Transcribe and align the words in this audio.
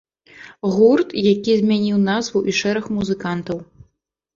Гурт, 0.75 1.07
які 1.33 1.51
змяніў 1.61 2.03
назву 2.09 2.45
і 2.51 2.59
шэраг 2.65 2.93
музыкантаў. 3.01 3.67